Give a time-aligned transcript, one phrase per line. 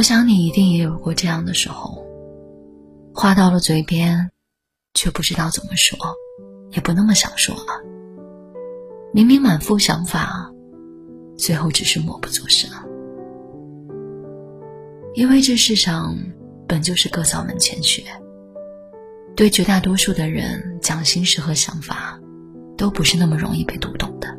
[0.00, 2.06] 我想你一定也有过这样的时候，
[3.12, 4.30] 话到了嘴边，
[4.94, 5.94] 却不知道怎么说，
[6.70, 7.84] 也不那么想说了。
[9.12, 10.50] 明明满腹想法，
[11.36, 12.70] 最后只是默不作声。
[15.12, 16.16] 因为这世上
[16.66, 18.02] 本就是各扫门前雪，
[19.36, 22.18] 对绝大多数的人讲心事和想法，
[22.74, 24.34] 都不是那么容易被读懂的。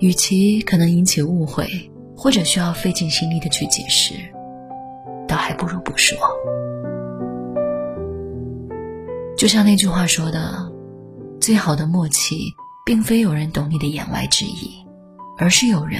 [0.00, 1.89] 与其可能引起误会，
[2.22, 4.12] 或者需要费尽心力的去解释，
[5.26, 6.18] 倒还不如不说。
[9.38, 10.70] 就像那句话说的
[11.40, 12.36] ：“最好的默契，
[12.84, 14.84] 并非有人懂你的言外之意，
[15.38, 15.98] 而是有人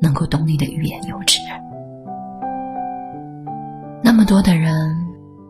[0.00, 1.38] 能够懂你的欲言又止。”
[4.02, 4.74] 那么多的人，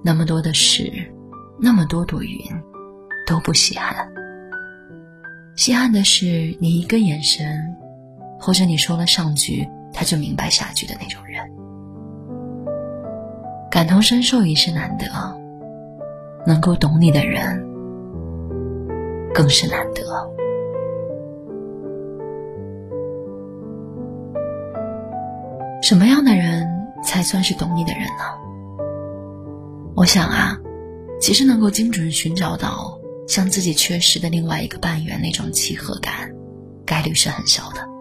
[0.02, 0.90] 那么多的事，
[1.60, 2.40] 那么多朵云，
[3.24, 3.95] 都不稀罕。
[5.54, 7.46] 稀罕的是你一个眼神，
[8.44, 11.50] 或者你说了上句，他就明白下句的那种人。
[13.70, 15.06] 感同身受已是难得，
[16.46, 17.66] 能够懂你的人
[19.32, 20.02] 更是难得。
[25.80, 26.68] 什么样的人
[27.02, 28.24] 才算是懂你的人呢？
[29.96, 30.60] 我想啊，
[31.18, 36.30] 其实能够精准寻找到像自己缺失的另外一个半圆那种契合感，
[36.84, 37.93] 概率是很小的。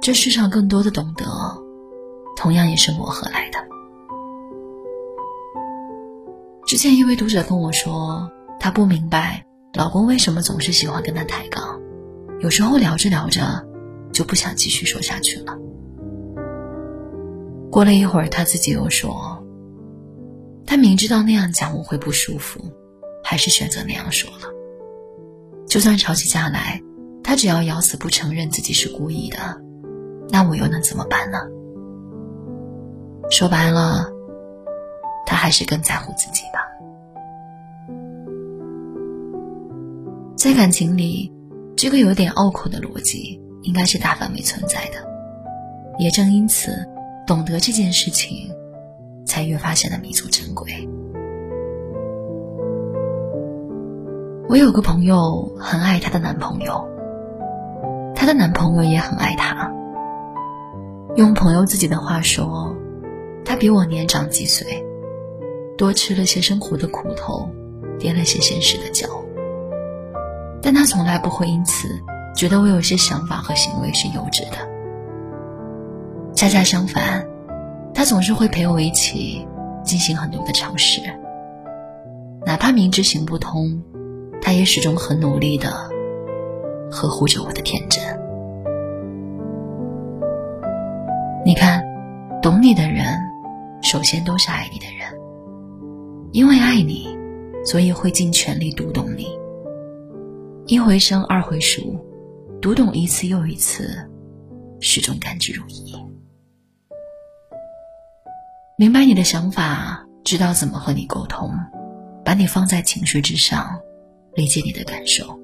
[0.00, 1.26] 这世上更多的懂得，
[2.34, 3.58] 同样也是磨合来的。
[6.66, 11.78] 之前一位读者跟我说，她不明白老公为什么总是喜欢跟她抬杠，
[12.40, 13.62] 有时候聊着聊着
[14.10, 15.54] 就不想继续说下去了。
[17.70, 19.36] 过了一会儿，她自己又说。
[20.64, 22.60] 他明知道那样讲我会不舒服，
[23.24, 24.46] 还是选择那样说了。
[25.66, 26.80] 就算吵起架来，
[27.24, 29.60] 他只要咬死不承认自己是故意的，
[30.32, 31.38] 那我又能怎么办呢？
[33.30, 34.10] 说白了，
[35.26, 36.66] 他还是更在乎自己吧。
[40.36, 41.32] 在感情里，
[41.76, 45.06] 这个有点拗口的逻辑应该是大范围存在的。
[45.98, 46.70] 也正因此，
[47.26, 48.50] 懂得这件事情。
[49.26, 50.66] 才越发显得弥足珍贵。
[54.48, 56.84] 我有个朋友很爱她的男朋友，
[58.12, 59.70] 她的男朋友也很爱她。
[61.16, 62.74] 用朋友自己的话说，
[63.44, 64.84] 他比我年长几岁，
[65.76, 67.48] 多吃了些生活的苦头，
[67.98, 69.08] 跌了些现实的跤。
[70.62, 71.88] 但他从来不会因此
[72.34, 74.56] 觉得我有些想法和行为是幼稚的。
[76.34, 77.26] 恰恰相反。
[77.92, 79.46] 他总是会陪我一起
[79.84, 81.02] 进行很多的尝试，
[82.46, 83.82] 哪怕明知行不通，
[84.40, 85.70] 他也始终很努力的
[86.90, 88.00] 呵护着我的天真。
[91.42, 91.82] 你看，
[92.42, 93.18] 懂你的人，
[93.82, 95.10] 首先都是爱你的人，
[96.32, 97.08] 因为爱你，
[97.64, 99.26] 所以会尽全力读懂你。
[100.66, 101.80] 一回生，二回熟，
[102.60, 104.06] 读懂一次又一次，
[104.80, 105.98] 始终甘之如饴。
[108.76, 111.50] 明白你的想法，知道怎么和你沟通，
[112.22, 113.80] 把你放在情绪之上，
[114.34, 115.40] 理解你的感受，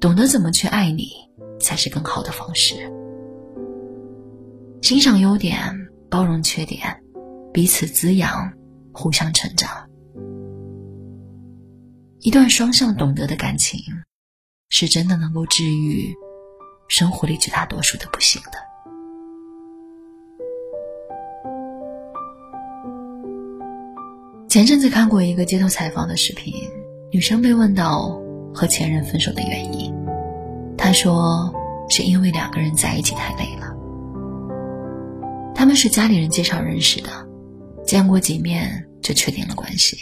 [0.00, 1.08] 懂得怎么去爱你，
[1.60, 2.90] 才是更好的方式。
[4.82, 5.56] 欣赏优点，
[6.10, 7.00] 包容缺点，
[7.52, 8.52] 彼此滋养，
[8.92, 9.70] 互相成长。
[12.18, 13.78] 一段双向懂得的感情，
[14.70, 16.12] 是真的能够治愈
[16.88, 18.58] 生活里绝大多数的不幸的。
[24.48, 26.52] 前阵子看过一个街头采访的视频，
[27.12, 28.20] 女生被问到
[28.52, 29.94] 和前任分手的原因，
[30.76, 31.54] 她说
[31.88, 33.68] 是因为两个人在一起太累了。
[35.54, 37.10] 他们是家里人介绍认识的，
[37.84, 39.96] 见过几面就确定了关系。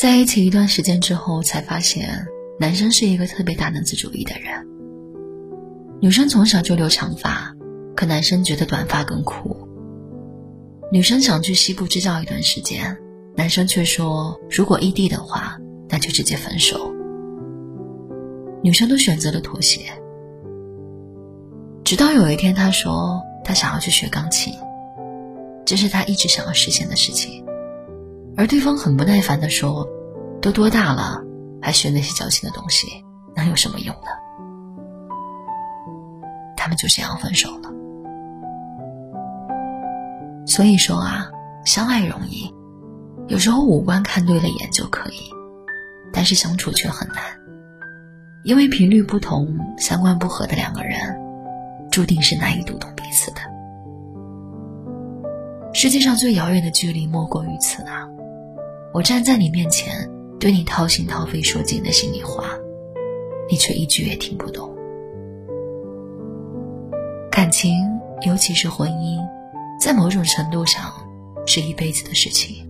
[0.00, 2.26] 在一起一段时间之后，才发现
[2.58, 4.66] 男生是一个特别大男子主义的人。
[6.00, 7.54] 女生从小就留长发，
[7.94, 9.68] 可男生觉得短发更酷。
[10.90, 12.98] 女生想去西部支教一段时间，
[13.36, 15.58] 男生却说如果异地的话，
[15.88, 16.92] 那就直接分手。
[18.62, 19.80] 女生都选择了妥协。
[21.84, 24.54] 直到有一天，他说他想要去学钢琴，
[25.64, 27.44] 这是他一直想要实现的事情，
[28.36, 29.86] 而对方很不耐烦的说
[30.40, 31.22] ：“都多大了，
[31.60, 32.86] 还学那些矫情的东西，
[33.34, 34.10] 能有什么用呢？”
[36.56, 37.70] 他们就这样分手了。
[40.46, 41.28] 所以说啊，
[41.64, 42.52] 相爱容易，
[43.28, 45.30] 有时候五官看对了眼就可以，
[46.12, 47.16] 但是相处却很难，
[48.44, 50.98] 因为频率不同、三观不合的两个人，
[51.92, 53.40] 注定是难以读懂彼此的。
[55.74, 58.08] 世界上最遥远的距离莫过于此啊！
[58.94, 60.10] 我站在你面前，
[60.40, 62.44] 对你掏心掏肺说尽的心里话，
[63.50, 64.74] 你却一句也听不懂。
[67.30, 67.76] 感情，
[68.26, 69.20] 尤其是婚姻，
[69.78, 70.92] 在某种程度上
[71.46, 72.66] 是一辈子的事情。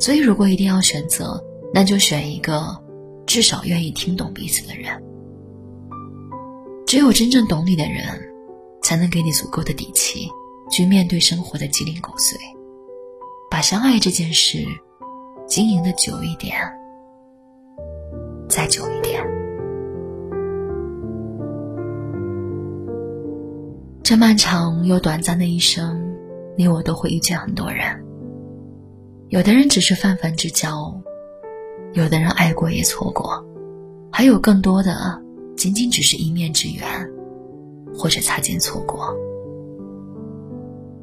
[0.00, 1.40] 所以，如果一定要选择，
[1.72, 2.76] 那就选一个
[3.24, 5.00] 至少愿意听懂彼此的人。
[6.86, 8.04] 只有真正懂你的人，
[8.82, 10.28] 才能给你足够的底气，
[10.70, 12.38] 去面对生活的鸡零狗碎，
[13.50, 14.64] 把相爱这件事
[15.46, 16.56] 经营的久一点，
[18.48, 19.24] 再久一点。
[24.02, 26.14] 这漫长又短暂的一生，
[26.56, 27.84] 你我都会遇见很多人。
[29.30, 30.94] 有的人只是泛泛之交，
[31.94, 33.42] 有的人爱过也错过，
[34.12, 35.20] 还有更多的
[35.56, 36.84] 仅仅只是一面之缘，
[37.94, 39.14] 或者擦肩错过。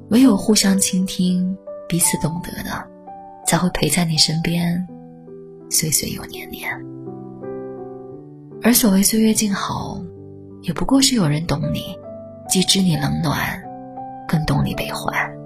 [0.10, 1.58] 唯有互相倾听，
[1.88, 2.88] 彼此懂得的，
[3.48, 4.88] 才会陪在你身边，
[5.70, 6.70] 岁岁又年年。
[8.62, 10.02] 而所谓岁月静好，
[10.62, 11.96] 也不过是有人懂你。
[12.50, 13.64] 既知你冷暖，
[14.28, 15.41] 更懂你悲欢。